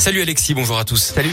[0.00, 1.12] Salut Alexis, bonjour à tous.
[1.14, 1.32] Salut.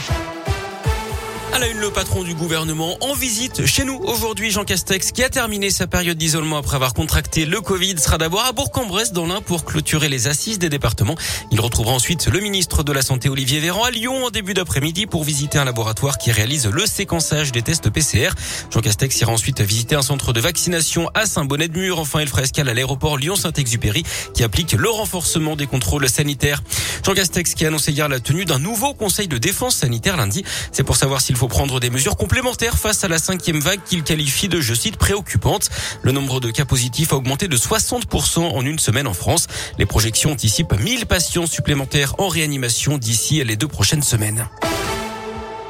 [1.53, 5.21] À la une, le patron du gouvernement en visite chez nous aujourd'hui, Jean Castex, qui
[5.21, 9.25] a terminé sa période d'isolement après avoir contracté le Covid, sera d'abord à Bourg-en-Bresse dans
[9.25, 11.15] l'Ain pour clôturer les assises des départements.
[11.51, 15.07] Il retrouvera ensuite le ministre de la Santé Olivier Véran à Lyon en début d'après-midi
[15.07, 18.29] pour visiter un laboratoire qui réalise le séquençage des tests PCR.
[18.73, 21.99] Jean Castex ira ensuite visiter un centre de vaccination à Saint-Bonnet-de-Mur.
[21.99, 26.63] Enfin, il fera escale à l'aéroport Lyon-Saint-Exupéry qui applique le renforcement des contrôles sanitaires.
[27.05, 30.45] Jean Castex qui a annoncé hier la tenue d'un nouveau conseil de défense sanitaire lundi.
[30.71, 34.03] C'est pour savoir s'il faut prendre des mesures complémentaires face à la cinquième vague qu'il
[34.03, 35.71] qualifie de, je cite, préoccupante.
[36.03, 39.47] Le nombre de cas positifs a augmenté de 60% en une semaine en France.
[39.79, 44.47] Les projections anticipent 1000 patients supplémentaires en réanimation d'ici les deux prochaines semaines.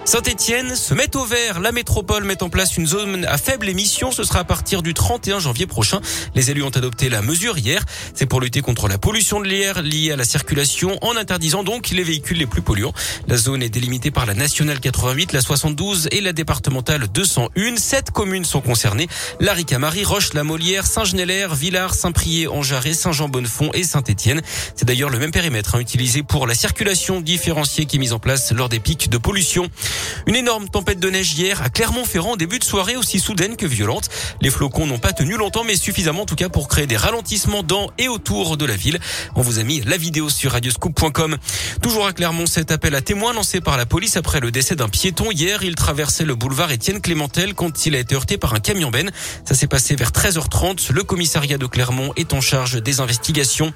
[0.04, 1.60] Saint-Etienne se met au vert.
[1.60, 4.12] La métropole met en place une zone à faible émission.
[4.12, 6.02] Ce sera à partir du 31 janvier prochain.
[6.34, 7.86] Les élus ont adopté la mesure hier.
[8.16, 11.92] C'est pour lutter contre la pollution de l'air liée à la circulation en interdisant donc
[11.92, 12.94] les véhicules les plus polluants.
[13.28, 17.78] La zone est délimitée par la nationale 88, la 72 et la départementale 201.
[17.78, 19.08] Sept communes sont concernées.
[19.40, 24.42] La Ricamari, Roche, la Molière, Saint-Genélaire, Villars, Saint-Prié, Anjaré, Saint-Jean-Bonnefond et Saint-Etienne.
[24.76, 28.20] C'est d'ailleurs le même périmètre hein, utilisé pour la circulation différenciée qui est mise en
[28.20, 29.70] place lors des pics de pollution.
[30.28, 34.10] Une énorme tempête de neige hier à Clermont-Ferrand, début de soirée aussi soudaine que violente.
[34.42, 37.64] Les flocons n'ont pas tenu longtemps, mais suffisamment en tout cas pour créer des ralentissements
[37.64, 39.00] dans et autour de la ville.
[39.36, 41.38] On vous a mis la vidéo sur radioscoop.com.
[41.82, 44.90] Toujours à Clermont, cet appel à témoins lancé par la police après le décès d'un
[44.90, 45.32] piéton.
[45.32, 48.90] Hier, il traversait le boulevard Étienne Clémentel quand il a été heurté par un camion
[48.90, 49.12] ben.
[49.46, 50.92] Ça s'est passé vers 13h30.
[50.92, 53.74] Le commissariat de Clermont est en charge des investigations.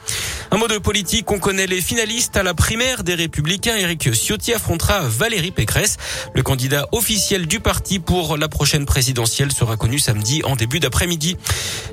[0.52, 3.76] Un mot de politique, on connaît les finalistes à la primaire des Républicains.
[3.76, 5.98] Éric Ciotti affrontera Valérie Pécresse.
[6.34, 11.38] Le candidat officiel du parti pour la prochaine présidentielle sera connu samedi en début d'après-midi.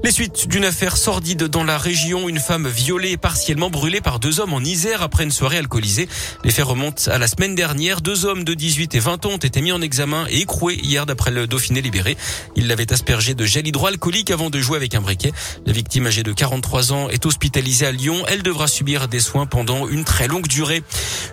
[0.05, 4.19] Les suites d'une affaire sordide dans la région, une femme violée et partiellement brûlée par
[4.19, 6.09] deux hommes en Isère après une soirée alcoolisée.
[6.45, 8.01] Les faits remontent à la semaine dernière.
[8.01, 11.07] Deux hommes de 18 et 20 ans ont été mis en examen et écroués hier
[11.07, 12.17] d'après le Dauphiné libéré.
[12.57, 15.33] Ils l'avaient aspergé de gel hydroalcoolique avant de jouer avec un briquet.
[15.67, 18.25] La victime âgée de 43 ans est hospitalisée à Lyon.
[18.28, 20.83] Elle devra subir des soins pendant une très longue durée.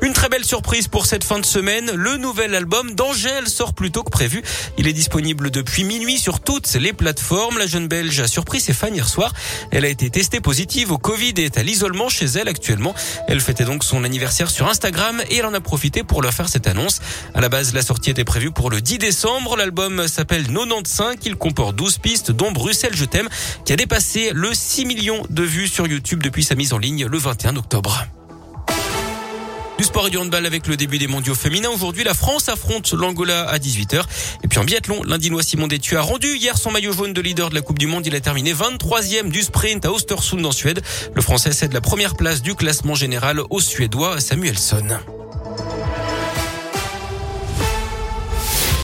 [0.01, 1.91] Une très belle surprise pour cette fin de semaine.
[1.93, 4.41] Le nouvel album d'Angèle sort plus tôt que prévu.
[4.77, 7.57] Il est disponible depuis minuit sur toutes les plateformes.
[7.57, 9.33] La jeune Belge a surpris ses fans hier soir.
[9.71, 12.93] Elle a été testée positive au Covid et est à l'isolement chez elle actuellement.
[13.27, 16.49] Elle fêtait donc son anniversaire sur Instagram et elle en a profité pour leur faire
[16.49, 17.01] cette annonce.
[17.33, 19.57] À la base, la sortie était prévue pour le 10 décembre.
[19.57, 21.15] L'album s'appelle 95.
[21.25, 23.29] Il comporte 12 pistes, dont Bruxelles Je t'aime,
[23.65, 27.05] qui a dépassé le 6 millions de vues sur YouTube depuis sa mise en ligne
[27.05, 28.05] le 21 octobre.
[29.79, 31.69] Du sport et du handball avec le début des mondiaux féminins.
[31.69, 34.03] Aujourd'hui, la France affronte l'Angola à 18h.
[34.43, 37.49] Et puis en biathlon, l'Indinois Simon Détu a rendu hier son maillot jaune de leader
[37.49, 38.05] de la Coupe du Monde.
[38.05, 40.81] Il a terminé 23e du sprint à Ostersund en Suède.
[41.15, 44.99] Le Français cède la première place du classement général au Suédois Samuelsson.